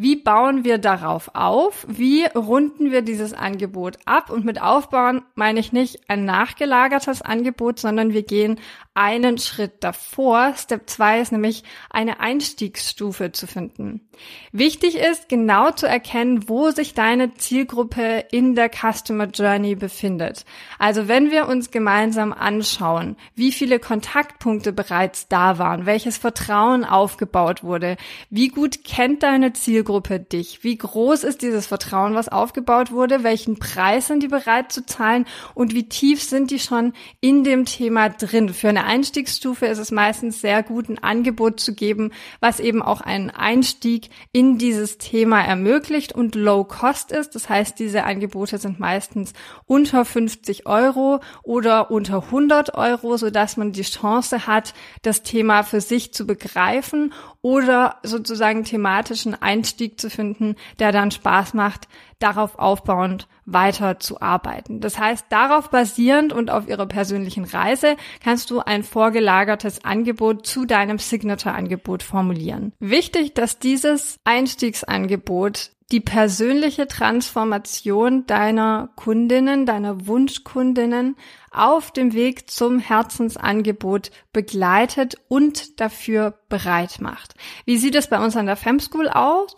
Wie 0.00 0.14
bauen 0.14 0.62
wir 0.62 0.78
darauf 0.78 1.34
auf? 1.34 1.84
Wie 1.88 2.24
runden 2.26 2.92
wir 2.92 3.02
dieses 3.02 3.34
Angebot 3.34 3.96
ab? 4.04 4.30
Und 4.30 4.44
mit 4.44 4.62
aufbauen 4.62 5.22
meine 5.34 5.58
ich 5.58 5.72
nicht 5.72 6.08
ein 6.08 6.24
nachgelagertes 6.24 7.20
Angebot, 7.20 7.80
sondern 7.80 8.12
wir 8.12 8.22
gehen 8.22 8.60
einen 8.94 9.38
Schritt 9.38 9.82
davor. 9.82 10.54
Step 10.56 10.88
2 10.88 11.20
ist 11.20 11.32
nämlich 11.32 11.64
eine 11.90 12.20
Einstiegsstufe 12.20 13.32
zu 13.32 13.48
finden. 13.48 14.08
Wichtig 14.52 14.96
ist 14.98 15.28
genau 15.28 15.72
zu 15.72 15.88
erkennen, 15.88 16.48
wo 16.48 16.70
sich 16.70 16.94
deine 16.94 17.34
Zielgruppe 17.34 18.24
in 18.30 18.54
der 18.54 18.70
Customer 18.70 19.26
Journey 19.26 19.74
befindet. 19.74 20.44
Also 20.78 21.08
wenn 21.08 21.32
wir 21.32 21.48
uns 21.48 21.72
gemeinsam 21.72 22.32
anschauen, 22.32 23.16
wie 23.34 23.50
viele 23.50 23.80
Kontaktpunkte 23.80 24.72
bereits 24.72 25.26
da 25.26 25.58
waren, 25.58 25.86
welches 25.86 26.18
Vertrauen 26.18 26.84
aufgebaut 26.84 27.64
wurde, 27.64 27.96
wie 28.30 28.48
gut 28.48 28.84
kennt 28.84 29.24
deine 29.24 29.52
Zielgruppe 29.52 29.87
dich, 29.88 30.62
wie 30.62 30.76
groß 30.76 31.24
ist 31.24 31.42
dieses 31.42 31.66
Vertrauen, 31.66 32.14
was 32.14 32.28
aufgebaut 32.28 32.92
wurde, 32.92 33.24
welchen 33.24 33.58
Preis 33.58 34.06
sind 34.06 34.22
die 34.22 34.28
bereit 34.28 34.70
zu 34.70 34.84
zahlen? 34.84 35.24
Und 35.54 35.74
wie 35.74 35.88
tief 35.88 36.22
sind 36.22 36.50
die 36.50 36.58
schon 36.58 36.92
in 37.20 37.44
dem 37.44 37.64
Thema 37.64 38.10
drin? 38.10 38.50
Für 38.50 38.68
eine 38.68 38.84
Einstiegsstufe 38.84 39.66
ist 39.66 39.78
es 39.78 39.90
meistens 39.90 40.40
sehr 40.40 40.62
gut, 40.62 40.88
ein 40.88 40.98
Angebot 40.98 41.60
zu 41.60 41.74
geben, 41.74 42.12
was 42.40 42.60
eben 42.60 42.82
auch 42.82 43.00
einen 43.00 43.30
Einstieg 43.30 44.10
in 44.32 44.58
dieses 44.58 44.98
Thema 44.98 45.40
ermöglicht 45.42 46.12
und 46.12 46.34
low 46.34 46.64
cost 46.64 47.10
ist. 47.10 47.34
Das 47.34 47.48
heißt, 47.48 47.78
diese 47.78 48.04
Angebote 48.04 48.58
sind 48.58 48.78
meistens 48.78 49.32
unter 49.64 50.04
50 50.04 50.66
Euro 50.66 51.20
oder 51.42 51.90
unter 51.90 52.24
100 52.24 52.74
Euro, 52.74 53.16
so 53.16 53.30
dass 53.30 53.56
man 53.56 53.72
die 53.72 53.82
Chance 53.82 54.46
hat, 54.46 54.74
das 55.02 55.22
Thema 55.22 55.62
für 55.62 55.80
sich 55.80 56.12
zu 56.12 56.26
begreifen 56.26 57.12
oder 57.42 57.96
sozusagen 58.02 58.64
thematischen 58.64 59.40
Einstieg 59.40 60.00
zu 60.00 60.10
finden, 60.10 60.56
der 60.78 60.92
dann 60.92 61.10
Spaß 61.10 61.54
macht, 61.54 61.88
darauf 62.18 62.58
aufbauend 62.58 63.28
weiter 63.44 64.00
zu 64.00 64.20
arbeiten. 64.20 64.80
Das 64.80 64.98
heißt, 64.98 65.26
darauf 65.30 65.70
basierend 65.70 66.32
und 66.32 66.50
auf 66.50 66.68
ihrer 66.68 66.86
persönlichen 66.86 67.44
Reise 67.44 67.96
kannst 68.22 68.50
du 68.50 68.60
ein 68.60 68.82
vorgelagertes 68.82 69.84
Angebot 69.84 70.46
zu 70.46 70.64
deinem 70.64 70.98
Signature-Angebot 70.98 72.02
formulieren. 72.02 72.72
Wichtig, 72.80 73.34
dass 73.34 73.58
dieses 73.58 74.18
Einstiegsangebot 74.24 75.70
die 75.90 76.00
persönliche 76.00 76.86
Transformation 76.86 78.26
deiner 78.26 78.90
Kundinnen, 78.94 79.64
deiner 79.64 80.06
Wunschkundinnen 80.06 81.16
auf 81.50 81.90
dem 81.92 82.12
Weg 82.12 82.50
zum 82.50 82.78
Herzensangebot 82.78 84.10
begleitet 84.32 85.16
und 85.28 85.80
dafür 85.80 86.38
bereit 86.50 87.00
macht. 87.00 87.34
Wie 87.64 87.78
sieht 87.78 87.94
es 87.94 88.08
bei 88.08 88.22
uns 88.22 88.36
an 88.36 88.46
der 88.46 88.56
Femschool 88.56 89.08
aus? 89.08 89.56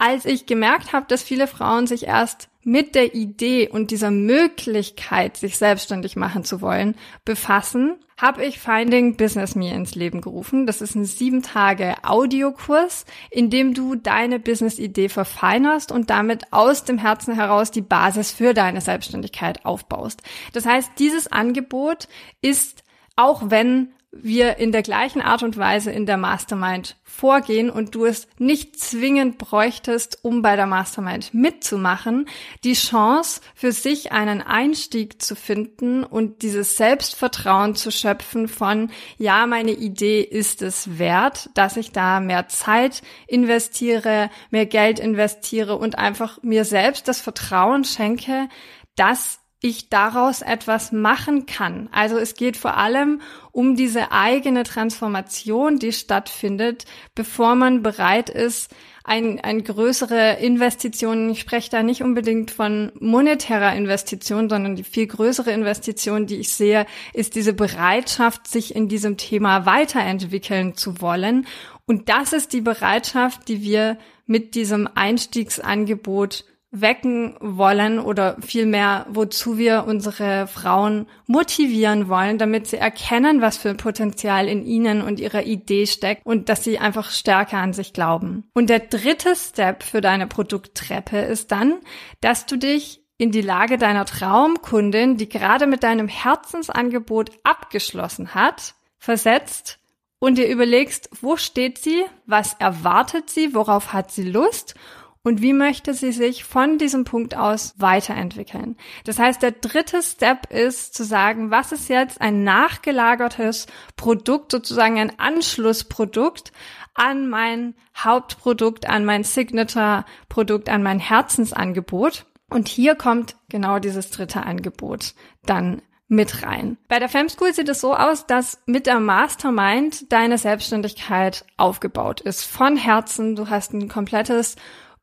als 0.00 0.24
ich 0.24 0.46
gemerkt 0.46 0.94
habe, 0.94 1.04
dass 1.08 1.22
viele 1.22 1.46
Frauen 1.46 1.86
sich 1.86 2.06
erst 2.06 2.48
mit 2.62 2.94
der 2.94 3.14
Idee 3.14 3.68
und 3.68 3.90
dieser 3.90 4.10
Möglichkeit, 4.10 5.36
sich 5.36 5.56
selbstständig 5.56 6.16
machen 6.16 6.44
zu 6.44 6.60
wollen, 6.60 6.94
befassen, 7.24 7.96
habe 8.20 8.44
ich 8.44 8.58
Finding 8.58 9.16
Business 9.16 9.54
Me 9.54 9.72
ins 9.72 9.94
Leben 9.94 10.20
gerufen. 10.20 10.66
Das 10.66 10.82
ist 10.82 10.94
ein 10.94 11.06
sieben 11.06 11.42
Tage 11.42 11.94
Audiokurs, 12.02 13.06
in 13.30 13.48
dem 13.48 13.72
du 13.72 13.94
deine 13.94 14.38
Business-Idee 14.38 15.08
verfeinerst 15.08 15.90
und 15.90 16.10
damit 16.10 16.52
aus 16.52 16.84
dem 16.84 16.98
Herzen 16.98 17.34
heraus 17.34 17.70
die 17.70 17.80
Basis 17.80 18.30
für 18.30 18.52
deine 18.52 18.82
Selbstständigkeit 18.82 19.64
aufbaust. 19.64 20.22
Das 20.52 20.66
heißt, 20.66 20.90
dieses 20.98 21.32
Angebot 21.32 22.08
ist, 22.42 22.84
auch 23.16 23.44
wenn 23.46 23.92
wir 24.12 24.56
in 24.56 24.72
der 24.72 24.82
gleichen 24.82 25.22
Art 25.22 25.42
und 25.42 25.56
Weise 25.56 25.92
in 25.92 26.04
der 26.04 26.16
Mastermind 26.16 26.96
vorgehen 27.04 27.70
und 27.70 27.94
du 27.94 28.06
es 28.06 28.26
nicht 28.38 28.78
zwingend 28.78 29.38
bräuchtest, 29.38 30.18
um 30.22 30.42
bei 30.42 30.56
der 30.56 30.66
Mastermind 30.66 31.32
mitzumachen, 31.32 32.26
die 32.64 32.72
Chance 32.72 33.40
für 33.54 33.70
sich 33.70 34.10
einen 34.10 34.42
Einstieg 34.42 35.22
zu 35.22 35.36
finden 35.36 36.02
und 36.02 36.42
dieses 36.42 36.76
Selbstvertrauen 36.76 37.76
zu 37.76 37.92
schöpfen 37.92 38.48
von, 38.48 38.90
ja, 39.18 39.46
meine 39.46 39.72
Idee 39.72 40.22
ist 40.22 40.62
es 40.62 40.98
wert, 40.98 41.50
dass 41.54 41.76
ich 41.76 41.92
da 41.92 42.18
mehr 42.20 42.48
Zeit 42.48 43.02
investiere, 43.28 44.30
mehr 44.50 44.66
Geld 44.66 44.98
investiere 44.98 45.76
und 45.76 45.98
einfach 45.98 46.42
mir 46.42 46.64
selbst 46.64 47.06
das 47.06 47.20
Vertrauen 47.20 47.84
schenke, 47.84 48.48
dass 48.96 49.40
ich 49.62 49.90
daraus 49.90 50.40
etwas 50.40 50.90
machen 50.90 51.44
kann. 51.44 51.88
Also 51.92 52.16
es 52.16 52.34
geht 52.34 52.56
vor 52.56 52.78
allem 52.78 53.20
um 53.52 53.76
diese 53.76 54.10
eigene 54.10 54.62
Transformation, 54.62 55.78
die 55.78 55.92
stattfindet, 55.92 56.86
bevor 57.14 57.54
man 57.54 57.82
bereit 57.82 58.30
ist, 58.30 58.74
ein, 59.04 59.40
ein 59.40 59.64
größere 59.64 60.38
Investition, 60.40 61.30
ich 61.30 61.40
spreche 61.40 61.70
da 61.70 61.82
nicht 61.82 62.02
unbedingt 62.02 62.50
von 62.50 62.92
monetärer 63.00 63.74
Investition, 63.74 64.48
sondern 64.48 64.76
die 64.76 64.84
viel 64.84 65.06
größere 65.06 65.50
Investition, 65.50 66.26
die 66.26 66.36
ich 66.36 66.54
sehe, 66.54 66.86
ist 67.12 67.34
diese 67.34 67.52
Bereitschaft, 67.52 68.46
sich 68.46 68.74
in 68.74 68.88
diesem 68.88 69.16
Thema 69.16 69.66
weiterentwickeln 69.66 70.76
zu 70.76 71.00
wollen. 71.00 71.46
Und 71.86 72.08
das 72.08 72.32
ist 72.32 72.52
die 72.52 72.60
Bereitschaft, 72.60 73.48
die 73.48 73.62
wir 73.62 73.98
mit 74.26 74.54
diesem 74.54 74.88
Einstiegsangebot 74.94 76.44
wecken 76.72 77.34
wollen 77.40 77.98
oder 77.98 78.36
vielmehr, 78.40 79.06
wozu 79.10 79.58
wir 79.58 79.84
unsere 79.86 80.46
Frauen 80.46 81.06
motivieren 81.26 82.08
wollen, 82.08 82.38
damit 82.38 82.68
sie 82.68 82.76
erkennen, 82.76 83.40
was 83.40 83.56
für 83.56 83.70
ein 83.70 83.76
Potenzial 83.76 84.46
in 84.46 84.64
ihnen 84.64 85.02
und 85.02 85.18
ihrer 85.18 85.42
Idee 85.42 85.86
steckt 85.86 86.24
und 86.24 86.48
dass 86.48 86.62
sie 86.62 86.78
einfach 86.78 87.10
stärker 87.10 87.58
an 87.58 87.72
sich 87.72 87.92
glauben. 87.92 88.48
Und 88.54 88.70
der 88.70 88.78
dritte 88.78 89.34
Step 89.34 89.82
für 89.82 90.00
deine 90.00 90.28
Produkttreppe 90.28 91.18
ist 91.18 91.50
dann, 91.50 91.74
dass 92.20 92.46
du 92.46 92.56
dich 92.56 93.02
in 93.18 93.32
die 93.32 93.42
Lage 93.42 93.76
deiner 93.76 94.06
Traumkundin, 94.06 95.16
die 95.16 95.28
gerade 95.28 95.66
mit 95.66 95.82
deinem 95.82 96.08
Herzensangebot 96.08 97.32
abgeschlossen 97.42 98.34
hat, 98.34 98.74
versetzt 98.96 99.78
und 100.20 100.38
dir 100.38 100.48
überlegst, 100.48 101.10
wo 101.20 101.36
steht 101.36 101.78
sie, 101.78 102.04
was 102.26 102.54
erwartet 102.54 103.28
sie, 103.28 103.54
worauf 103.54 103.92
hat 103.92 104.12
sie 104.12 104.22
Lust 104.22 104.74
und 105.22 105.42
wie 105.42 105.52
möchte 105.52 105.92
sie 105.92 106.12
sich 106.12 106.44
von 106.44 106.78
diesem 106.78 107.04
Punkt 107.04 107.36
aus 107.36 107.74
weiterentwickeln. 107.76 108.76
Das 109.04 109.18
heißt, 109.18 109.42
der 109.42 109.52
dritte 109.52 110.02
Step 110.02 110.50
ist 110.50 110.94
zu 110.94 111.04
sagen, 111.04 111.50
was 111.50 111.72
ist 111.72 111.88
jetzt 111.88 112.20
ein 112.20 112.42
nachgelagertes 112.42 113.66
Produkt, 113.96 114.52
sozusagen 114.52 114.98
ein 114.98 115.18
Anschlussprodukt 115.18 116.52
an 116.94 117.28
mein 117.28 117.74
Hauptprodukt, 117.96 118.88
an 118.88 119.04
mein 119.04 119.24
Signature-Produkt, 119.24 120.68
an 120.68 120.82
mein 120.82 120.98
Herzensangebot. 120.98 122.26
Und 122.48 122.68
hier 122.68 122.94
kommt 122.94 123.36
genau 123.48 123.78
dieses 123.78 124.10
dritte 124.10 124.42
Angebot 124.42 125.14
dann 125.44 125.82
mit 126.08 126.42
rein. 126.42 126.76
Bei 126.88 126.98
der 126.98 127.08
Femschool 127.08 127.54
sieht 127.54 127.68
es 127.68 127.80
so 127.80 127.94
aus, 127.94 128.26
dass 128.26 128.60
mit 128.66 128.86
der 128.86 128.98
Mastermind 128.98 130.12
deine 130.12 130.38
Selbstständigkeit 130.38 131.44
aufgebaut 131.56 132.20
ist. 132.20 132.44
Von 132.44 132.76
Herzen, 132.76 133.36
du 133.36 133.48
hast 133.48 133.72
ein 133.72 133.88
komplettes 133.88 134.56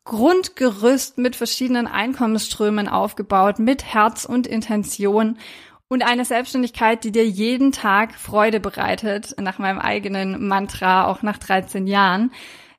Grundgerüst 0.08 1.18
mit 1.18 1.36
verschiedenen 1.36 1.86
Einkommensströmen 1.86 2.88
aufgebaut, 2.88 3.60
mit 3.60 3.84
Herz 3.84 4.24
und 4.24 4.48
Intention 4.48 5.38
und 5.90 6.02
eine 6.04 6.24
Selbstständigkeit, 6.24 7.04
die 7.04 7.12
dir 7.12 7.28
jeden 7.28 7.74
Tag 7.74 8.16
Freude 8.16 8.62
bereitet, 8.62 9.36
nach 9.38 9.60
meinem 9.60 9.80
eigenen 9.80 10.48
Mantra, 10.48 11.08
auch 11.08 11.24
nach 11.24 11.38
13 11.38 11.88
Jahren. 11.88 12.32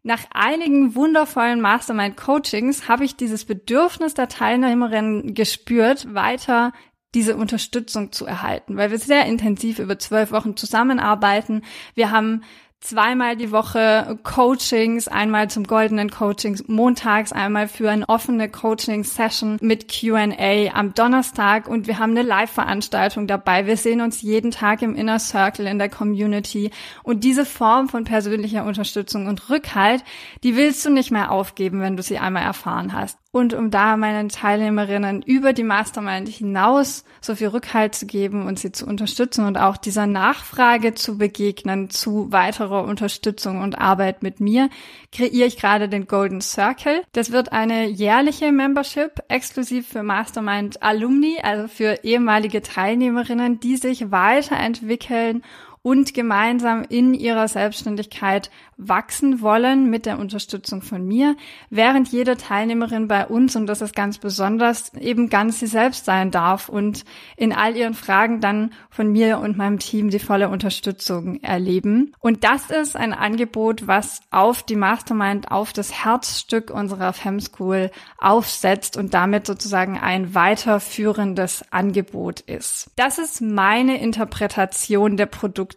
Nach 0.02 0.20
einigen 0.32 0.94
wundervollen 0.94 1.60
Mastermind-Coachings 1.60 2.88
habe 2.88 3.04
ich 3.04 3.16
dieses 3.16 3.44
Bedürfnis 3.44 4.14
der 4.14 4.28
Teilnehmerinnen 4.28 5.34
gespürt, 5.34 6.14
weiter 6.14 6.72
diese 7.14 7.36
Unterstützung 7.36 8.10
zu 8.10 8.24
erhalten, 8.24 8.78
weil 8.78 8.90
wir 8.90 8.98
sehr 8.98 9.26
intensiv 9.26 9.78
über 9.80 9.98
zwölf 9.98 10.32
Wochen 10.32 10.56
zusammenarbeiten. 10.56 11.62
Wir 11.94 12.10
haben 12.10 12.42
zweimal 12.80 13.36
die 13.36 13.50
Woche 13.50 14.18
Coachings, 14.22 15.08
einmal 15.08 15.50
zum 15.50 15.64
goldenen 15.64 16.10
Coaching 16.10 16.60
montags, 16.66 17.32
einmal 17.32 17.68
für 17.68 17.90
eine 17.90 18.08
offene 18.08 18.48
Coaching-Session 18.48 19.58
mit 19.60 19.92
Q&A 19.92 20.72
am 20.74 20.94
Donnerstag 20.94 21.68
und 21.68 21.86
wir 21.86 21.98
haben 21.98 22.12
eine 22.12 22.22
Live-Veranstaltung 22.22 23.26
dabei. 23.26 23.66
Wir 23.66 23.76
sehen 23.76 24.00
uns 24.00 24.22
jeden 24.22 24.50
Tag 24.50 24.82
im 24.82 24.94
Inner 24.94 25.18
Circle 25.18 25.66
in 25.66 25.78
der 25.78 25.88
Community 25.88 26.70
und 27.02 27.24
diese 27.24 27.44
Form 27.44 27.88
von 27.88 28.04
persönlicher 28.04 28.64
Unterstützung 28.64 29.26
und 29.26 29.50
Rückhalt, 29.50 30.04
die 30.42 30.56
willst 30.56 30.84
du 30.84 30.90
nicht 30.90 31.10
mehr 31.10 31.30
aufgeben, 31.30 31.80
wenn 31.80 31.96
du 31.96 32.02
sie 32.02 32.18
einmal 32.18 32.44
erfahren 32.44 32.92
hast. 32.92 33.18
Und 33.30 33.52
um 33.52 33.70
da 33.70 33.98
meinen 33.98 34.30
Teilnehmerinnen 34.30 35.20
über 35.20 35.52
die 35.52 35.62
Mastermind 35.62 36.28
hinaus 36.30 37.04
so 37.20 37.34
viel 37.34 37.48
Rückhalt 37.48 37.94
zu 37.94 38.06
geben 38.06 38.46
und 38.46 38.58
sie 38.58 38.72
zu 38.72 38.86
unterstützen 38.86 39.44
und 39.44 39.58
auch 39.58 39.76
dieser 39.76 40.06
Nachfrage 40.06 40.94
zu 40.94 41.18
begegnen 41.18 41.90
zu 41.90 42.32
weiterer 42.32 42.84
Unterstützung 42.84 43.60
und 43.60 43.78
Arbeit 43.78 44.22
mit 44.22 44.40
mir, 44.40 44.70
kreiere 45.12 45.46
ich 45.46 45.58
gerade 45.58 45.90
den 45.90 46.06
Golden 46.06 46.40
Circle. 46.40 47.02
Das 47.12 47.30
wird 47.30 47.52
eine 47.52 47.86
jährliche 47.86 48.50
Membership 48.50 49.22
exklusiv 49.28 49.86
für 49.88 50.02
Mastermind 50.02 50.82
Alumni, 50.82 51.36
also 51.42 51.68
für 51.68 52.02
ehemalige 52.04 52.62
Teilnehmerinnen, 52.62 53.60
die 53.60 53.76
sich 53.76 54.10
weiterentwickeln 54.10 55.42
und 55.88 56.12
gemeinsam 56.12 56.84
in 56.86 57.14
ihrer 57.14 57.48
Selbstständigkeit 57.48 58.50
wachsen 58.76 59.40
wollen 59.40 59.88
mit 59.88 60.04
der 60.04 60.18
Unterstützung 60.18 60.82
von 60.82 61.02
mir, 61.06 61.34
während 61.70 62.08
jede 62.08 62.36
Teilnehmerin 62.36 63.08
bei 63.08 63.26
uns, 63.26 63.56
und 63.56 63.66
das 63.66 63.80
ist 63.80 63.96
ganz 63.96 64.18
besonders, 64.18 64.92
eben 64.94 65.30
ganz 65.30 65.60
sie 65.60 65.66
selbst 65.66 66.04
sein 66.04 66.30
darf 66.30 66.68
und 66.68 67.06
in 67.38 67.54
all 67.54 67.74
ihren 67.74 67.94
Fragen 67.94 68.42
dann 68.42 68.74
von 68.90 69.10
mir 69.10 69.38
und 69.38 69.56
meinem 69.56 69.78
Team 69.78 70.10
die 70.10 70.18
volle 70.18 70.50
Unterstützung 70.50 71.40
erleben. 71.42 72.14
Und 72.20 72.44
das 72.44 72.68
ist 72.70 72.94
ein 72.94 73.14
Angebot, 73.14 73.86
was 73.86 74.20
auf 74.30 74.62
die 74.62 74.76
Mastermind, 74.76 75.50
auf 75.50 75.72
das 75.72 76.04
Herzstück 76.04 76.70
unserer 76.70 77.14
Fem 77.14 77.40
School 77.40 77.90
aufsetzt 78.18 78.98
und 78.98 79.14
damit 79.14 79.46
sozusagen 79.46 79.98
ein 79.98 80.34
weiterführendes 80.34 81.64
Angebot 81.70 82.40
ist. 82.40 82.90
Das 82.96 83.16
ist 83.16 83.40
meine 83.40 84.00
Interpretation 84.02 85.16
der 85.16 85.26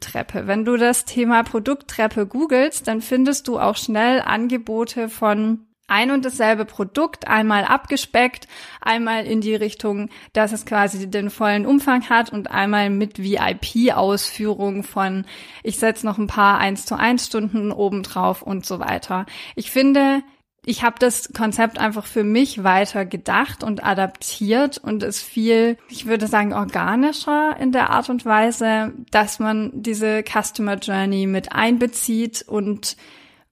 Produkttreppe. 0.01 0.47
Wenn 0.47 0.65
du 0.65 0.77
das 0.77 1.05
Thema 1.05 1.43
Produkttreppe 1.43 2.25
googelst, 2.25 2.87
dann 2.87 3.01
findest 3.01 3.47
du 3.47 3.59
auch 3.59 3.77
schnell 3.77 4.21
Angebote 4.21 5.07
von 5.07 5.67
ein 5.87 6.11
und 6.11 6.23
dasselbe 6.23 6.65
Produkt, 6.65 7.27
einmal 7.27 7.65
abgespeckt, 7.65 8.47
einmal 8.79 9.25
in 9.25 9.41
die 9.41 9.55
Richtung, 9.55 10.09
dass 10.31 10.53
es 10.53 10.65
quasi 10.65 11.09
den 11.09 11.29
vollen 11.29 11.65
Umfang 11.65 12.09
hat 12.09 12.31
und 12.31 12.49
einmal 12.49 12.89
mit 12.89 13.21
VIP-Ausführung 13.21 14.83
von, 14.83 15.25
ich 15.63 15.77
setze 15.79 16.05
noch 16.05 16.17
ein 16.17 16.27
paar 16.27 16.59
1 16.59 16.85
zu 16.85 16.97
1 16.97 17.25
Stunden 17.25 17.71
obendrauf 17.71 18.41
und 18.41 18.65
so 18.65 18.79
weiter. 18.79 19.25
Ich 19.55 19.69
finde, 19.69 20.23
ich 20.65 20.83
habe 20.83 20.97
das 20.99 21.33
Konzept 21.33 21.79
einfach 21.79 22.05
für 22.05 22.23
mich 22.23 22.63
weiter 22.63 23.05
gedacht 23.05 23.63
und 23.63 23.83
adaptiert 23.83 24.77
und 24.77 25.01
ist 25.01 25.21
viel, 25.23 25.77
ich 25.89 26.05
würde 26.05 26.27
sagen, 26.27 26.53
organischer 26.53 27.55
in 27.59 27.71
der 27.71 27.89
Art 27.89 28.09
und 28.09 28.25
Weise, 28.25 28.93
dass 29.09 29.39
man 29.39 29.71
diese 29.73 30.23
Customer 30.23 30.75
Journey 30.75 31.25
mit 31.25 31.51
einbezieht 31.51 32.45
und 32.47 32.95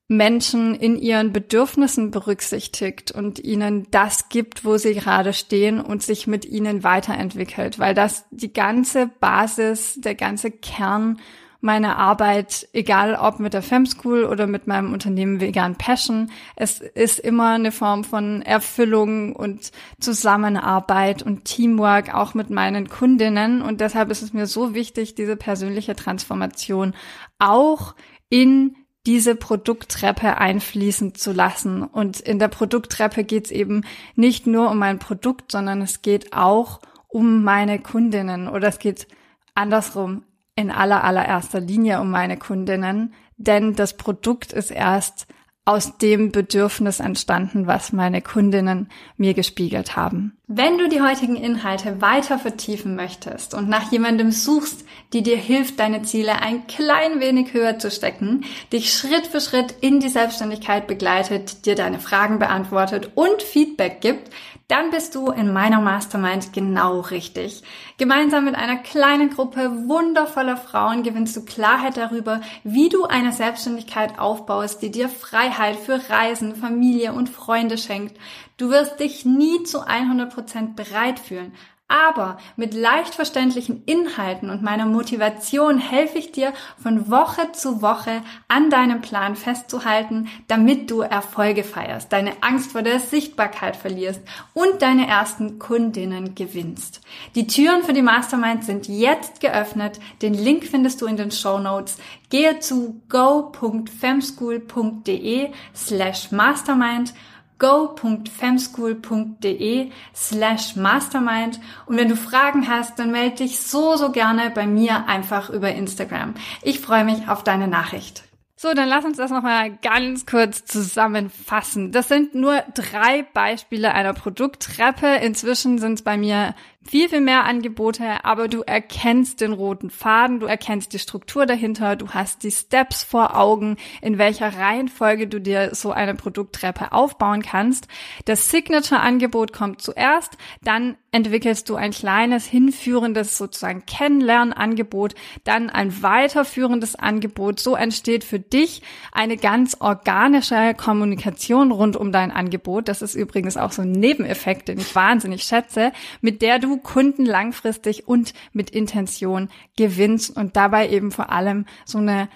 Menschen 0.07 0.75
in 0.75 0.97
ihren 0.97 1.33
Bedürfnissen 1.33 2.11
berücksichtigt 2.11 3.11
und 3.11 3.39
ihnen 3.39 3.87
das 3.91 4.29
gibt, 4.29 4.65
wo 4.65 4.77
sie 4.77 4.93
gerade 4.93 5.33
stehen 5.33 5.79
und 5.79 6.03
sich 6.03 6.27
mit 6.27 6.45
ihnen 6.45 6.83
weiterentwickelt, 6.83 7.77
weil 7.79 7.93
das 7.93 8.25
die 8.31 8.53
ganze 8.53 9.07
Basis, 9.19 9.99
der 9.99 10.15
ganze 10.15 10.49
Kern 10.51 11.19
meine 11.61 11.97
Arbeit, 11.97 12.67
egal 12.71 13.15
ob 13.15 13.39
mit 13.39 13.53
der 13.53 13.61
Fem 13.61 13.85
School 13.85 14.23
oder 14.23 14.47
mit 14.47 14.65
meinem 14.67 14.93
Unternehmen 14.93 15.41
Vegan 15.41 15.75
Passion. 15.75 16.31
Es 16.55 16.79
ist 16.79 17.19
immer 17.19 17.51
eine 17.51 17.71
Form 17.71 18.03
von 18.03 18.41
Erfüllung 18.41 19.35
und 19.35 19.71
Zusammenarbeit 19.99 21.21
und 21.21 21.45
Teamwork 21.45 22.13
auch 22.13 22.33
mit 22.33 22.49
meinen 22.49 22.87
Kundinnen. 22.87 23.61
Und 23.61 23.81
deshalb 23.81 24.09
ist 24.09 24.21
es 24.21 24.33
mir 24.33 24.45
so 24.45 24.73
wichtig, 24.73 25.15
diese 25.15 25.35
persönliche 25.35 25.95
Transformation 25.95 26.93
auch 27.39 27.95
in 28.29 28.75
diese 29.05 29.35
Produkttreppe 29.35 30.37
einfließen 30.37 31.15
zu 31.15 31.33
lassen. 31.33 31.83
Und 31.83 32.19
in 32.21 32.39
der 32.39 32.47
Produkttreppe 32.47 33.23
geht 33.23 33.45
es 33.45 33.51
eben 33.51 33.83
nicht 34.15 34.47
nur 34.47 34.69
um 34.69 34.77
mein 34.77 34.99
Produkt, 34.99 35.51
sondern 35.51 35.81
es 35.81 36.01
geht 36.01 36.31
auch 36.31 36.79
um 37.07 37.43
meine 37.43 37.79
Kundinnen 37.79 38.47
oder 38.47 38.67
es 38.67 38.79
geht 38.79 39.07
andersrum 39.55 40.23
in 40.59 40.71
aller 40.71 41.03
allererster 41.03 41.61
Linie 41.61 42.01
um 42.01 42.11
meine 42.11 42.37
Kundinnen, 42.37 43.13
denn 43.37 43.75
das 43.75 43.95
Produkt 43.95 44.51
ist 44.51 44.71
erst 44.71 45.25
aus 45.63 45.97
dem 45.99 46.31
Bedürfnis 46.31 46.99
entstanden, 46.99 47.67
was 47.67 47.93
meine 47.93 48.21
Kundinnen 48.23 48.89
mir 49.17 49.35
gespiegelt 49.35 49.95
haben. 49.95 50.35
Wenn 50.47 50.79
du 50.79 50.89
die 50.89 51.01
heutigen 51.01 51.35
Inhalte 51.35 52.01
weiter 52.01 52.39
vertiefen 52.39 52.95
möchtest 52.95 53.53
und 53.53 53.69
nach 53.69 53.91
jemandem 53.91 54.31
suchst, 54.31 54.83
die 55.13 55.21
dir 55.21 55.37
hilft, 55.37 55.79
deine 55.79 56.01
Ziele 56.01 56.41
ein 56.41 56.65
klein 56.65 57.19
wenig 57.19 57.53
höher 57.53 57.77
zu 57.77 57.91
stecken, 57.91 58.45
dich 58.73 58.91
Schritt 58.91 59.27
für 59.27 59.41
Schritt 59.41 59.75
in 59.79 59.99
die 59.99 60.09
Selbstständigkeit 60.09 60.87
begleitet, 60.87 61.67
dir 61.67 61.75
deine 61.75 61.99
Fragen 61.99 62.39
beantwortet 62.39 63.11
und 63.13 63.43
Feedback 63.43 64.01
gibt, 64.01 64.31
dann 64.69 64.91
bist 64.91 65.15
du 65.15 65.31
in 65.31 65.51
meiner 65.51 65.81
Mastermind 65.81 66.53
genau 66.53 66.99
richtig. 66.99 67.63
Gemeinsam 67.97 68.45
mit 68.45 68.53
einer 68.53 68.77
kleinen 68.77 69.31
Gruppe 69.31 69.87
wundervoller 69.87 70.57
Frauen 70.57 71.01
gewinnst 71.01 71.35
du 71.35 71.43
Klarheit 71.43 71.97
darüber, 71.97 72.41
wie 72.63 72.87
du 72.87 73.05
eine 73.05 73.33
Selbstständigkeit 73.33 74.19
aufbaust, 74.19 74.83
die 74.83 74.91
dir 74.91 75.09
Freiheit 75.09 75.75
für 75.75 75.99
Reisen, 76.09 76.55
Familie 76.55 77.13
und 77.13 77.29
Freunde 77.29 77.79
schenkt. 77.79 78.17
Du 78.57 78.69
wirst 78.69 78.99
dich 78.99 79.25
nie 79.25 79.63
zu 79.63 79.81
100% 79.87 80.75
bereit 80.75 81.17
fühlen, 81.17 81.51
aber 81.89 82.37
mit 82.55 82.73
leicht 82.73 83.15
verständlichen 83.15 83.83
Inhalten 83.85 84.49
und 84.51 84.61
meiner 84.61 84.85
Motivation 84.85 85.79
helfe 85.79 86.19
ich 86.19 86.31
dir 86.31 86.53
von 86.81 87.09
Woche 87.09 87.51
zu 87.51 87.81
Woche 87.81 88.21
an 88.47 88.69
deinem 88.69 89.01
Plan 89.01 89.35
festzuhalten, 89.35 90.29
damit 90.47 90.89
du 90.91 91.01
Erfolge 91.01 91.63
feierst, 91.63 92.13
deine 92.13 92.33
Angst 92.41 92.73
vor 92.73 92.83
der 92.83 92.99
Sichtbarkeit 92.99 93.75
verlierst 93.75 94.21
und 94.53 94.83
deine 94.83 95.07
ersten 95.07 95.57
Kundinnen 95.57 96.35
gewinnst. 96.35 97.01
Die 97.33 97.47
Türen 97.47 97.81
für 97.83 97.93
die 97.93 98.03
Mastermind 98.03 98.63
sind 98.63 98.87
jetzt 98.87 99.41
geöffnet. 99.41 99.99
Den 100.21 100.35
Link 100.35 100.65
findest 100.65 101.01
du 101.01 101.07
in 101.07 101.17
den 101.17 101.31
Show 101.31 101.57
Notes. 101.57 101.97
Gehe 102.29 102.59
zu 102.59 103.01
go.femschool.de 103.09 105.49
slash 105.73 106.31
mastermind 106.31 107.15
go.femschool.de 107.59 109.91
slash 110.15 110.75
mastermind 110.75 111.59
und 111.85 111.97
wenn 111.97 112.09
du 112.09 112.15
Fragen 112.15 112.67
hast, 112.67 112.97
dann 112.97 113.11
melde 113.11 113.35
dich 113.37 113.59
so, 113.59 113.97
so 113.97 114.11
gerne 114.11 114.49
bei 114.49 114.65
mir 114.65 115.07
einfach 115.07 115.49
über 115.49 115.71
Instagram. 115.71 116.33
Ich 116.63 116.79
freue 116.79 117.05
mich 117.05 117.27
auf 117.27 117.43
deine 117.43 117.67
Nachricht. 117.67 118.23
So, 118.61 118.73
dann 118.73 118.89
lass 118.89 119.05
uns 119.05 119.15
das 119.15 119.31
nochmal 119.31 119.77
ganz 119.77 120.25
kurz 120.25 120.65
zusammenfassen. 120.65 121.93
Das 121.93 122.09
sind 122.09 122.35
nur 122.35 122.61
drei 122.73 123.25
Beispiele 123.33 123.93
einer 123.93 124.13
Produkttreppe. 124.13 125.07
Inzwischen 125.07 125.79
sind 125.79 125.93
es 125.93 126.01
bei 126.01 126.17
mir 126.17 126.53
viel, 126.89 127.07
viel 127.07 127.21
mehr 127.21 127.45
Angebote, 127.45 128.25
aber 128.25 128.47
du 128.47 128.61
erkennst 128.61 129.41
den 129.41 129.53
roten 129.53 129.91
Faden, 129.91 130.39
du 130.39 130.47
erkennst 130.47 130.91
die 130.91 130.97
Struktur 130.99 131.45
dahinter, 131.45 131.95
du 131.95 132.09
hast 132.09 132.41
die 132.41 132.49
Steps 132.49 133.03
vor 133.03 133.37
Augen, 133.37 133.77
in 134.01 134.17
welcher 134.17 134.57
Reihenfolge 134.57 135.27
du 135.27 135.39
dir 135.39 135.75
so 135.75 135.91
eine 135.91 136.15
Produkttreppe 136.15 136.91
aufbauen 136.91 137.43
kannst. 137.43 137.87
Das 138.25 138.49
Signature-Angebot 138.49 139.53
kommt 139.53 139.83
zuerst, 139.83 140.35
dann 140.63 140.97
entwickelst 141.11 141.69
du 141.69 141.75
ein 141.75 141.91
kleines, 141.91 142.45
hinführendes 142.45 143.37
sozusagen 143.37 143.85
Kennenlernangebot, 143.85 145.15
dann 145.43 145.69
ein 145.69 146.01
weiterführendes 146.03 146.95
Angebot. 146.95 147.59
So 147.59 147.75
entsteht 147.75 148.23
für 148.23 148.39
dich 148.39 148.81
eine 149.11 149.37
ganz 149.37 149.77
organische 149.79 150.73
Kommunikation 150.75 151.71
rund 151.71 151.95
um 151.95 152.11
dein 152.11 152.31
Angebot. 152.31 152.87
Das 152.87 153.01
ist 153.01 153.15
übrigens 153.15 153.57
auch 153.57 153.71
so 153.71 153.81
ein 153.81 153.91
Nebeneffekt, 153.91 154.67
den 154.67 154.79
ich 154.79 154.93
wahnsinnig 154.93 155.43
schätze, 155.43 155.91
mit 156.21 156.41
der 156.41 156.59
Kunden 156.79 157.25
langfristig 157.25 158.07
und 158.07 158.33
mit 158.53 158.69
Intention 158.69 159.49
gewinnst 159.77 160.35
und 160.35 160.55
dabei 160.55 160.89
eben 160.89 161.11
vor 161.11 161.31
allem 161.31 161.65
so 161.85 161.97
eine 161.97 162.29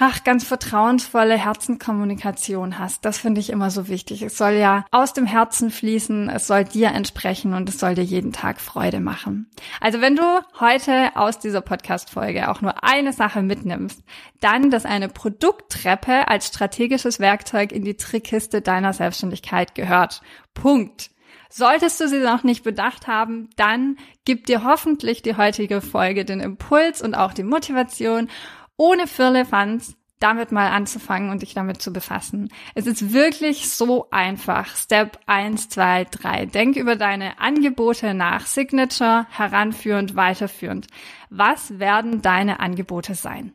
ach, 0.00 0.24
ganz 0.24 0.44
vertrauensvolle 0.44 1.36
Herzenkommunikation 1.36 2.78
hast. 2.78 3.04
Das 3.04 3.18
finde 3.18 3.40
ich 3.40 3.50
immer 3.50 3.70
so 3.70 3.86
wichtig. 3.86 4.22
Es 4.22 4.38
soll 4.38 4.52
ja 4.52 4.84
aus 4.90 5.12
dem 5.12 5.26
Herzen 5.26 5.70
fließen, 5.70 6.30
es 6.30 6.46
soll 6.46 6.64
dir 6.64 6.88
entsprechen 6.88 7.52
und 7.52 7.68
es 7.68 7.78
soll 7.78 7.94
dir 7.94 8.02
jeden 8.02 8.32
Tag 8.32 8.60
Freude 8.60 8.98
machen. 8.98 9.50
Also 9.80 10.00
wenn 10.00 10.16
du 10.16 10.22
heute 10.58 11.14
aus 11.16 11.38
dieser 11.38 11.60
Podcast-Folge 11.60 12.48
auch 12.50 12.62
nur 12.62 12.82
eine 12.82 13.12
Sache 13.12 13.42
mitnimmst, 13.42 14.02
dann, 14.40 14.70
dass 14.70 14.86
eine 14.86 15.10
Produkttreppe 15.10 16.28
als 16.28 16.46
strategisches 16.46 17.20
Werkzeug 17.20 17.70
in 17.70 17.84
die 17.84 17.96
Trickkiste 17.96 18.62
deiner 18.62 18.94
Selbstständigkeit 18.94 19.74
gehört. 19.74 20.22
Punkt. 20.54 21.09
Solltest 21.50 22.00
du 22.00 22.08
sie 22.08 22.20
noch 22.20 22.44
nicht 22.44 22.62
bedacht 22.62 23.08
haben, 23.08 23.50
dann 23.56 23.96
gibt 24.24 24.48
dir 24.48 24.64
hoffentlich 24.64 25.20
die 25.22 25.36
heutige 25.36 25.80
Folge 25.80 26.24
den 26.24 26.40
Impuls 26.40 27.02
und 27.02 27.14
auch 27.14 27.32
die 27.32 27.42
Motivation, 27.42 28.28
ohne 28.76 29.06
Firlefanz 29.06 29.96
damit 30.20 30.52
mal 30.52 30.68
anzufangen 30.68 31.30
und 31.30 31.42
dich 31.42 31.54
damit 31.54 31.82
zu 31.82 31.92
befassen. 31.92 32.50
Es 32.74 32.86
ist 32.86 33.12
wirklich 33.12 33.70
so 33.70 34.08
einfach. 34.10 34.76
Step 34.76 35.18
1, 35.26 35.70
2, 35.70 36.04
3. 36.04 36.46
Denk 36.46 36.76
über 36.76 36.94
deine 36.94 37.40
Angebote 37.40 38.14
nach. 38.14 38.46
Signature, 38.46 39.26
heranführend, 39.30 40.14
weiterführend. 40.14 40.86
Was 41.30 41.78
werden 41.78 42.22
deine 42.22 42.60
Angebote 42.60 43.14
sein? 43.14 43.54